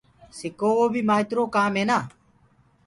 سڪووو 0.39 0.85
بي 0.93 1.01
مآئيترو 1.07 1.43
ڪآم 1.55 1.73
هي 1.79 1.83
نآ 1.89 1.99